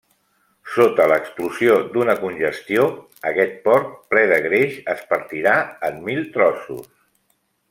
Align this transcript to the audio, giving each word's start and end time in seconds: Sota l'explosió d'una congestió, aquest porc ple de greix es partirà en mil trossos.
Sota 0.75 1.05
l'explosió 1.11 1.75
d'una 1.91 2.15
congestió, 2.23 2.87
aquest 3.33 3.55
porc 3.69 3.93
ple 4.15 4.25
de 4.35 4.43
greix 4.49 4.81
es 4.95 5.05
partirà 5.15 5.57
en 5.91 6.05
mil 6.11 6.29
trossos. 6.39 6.95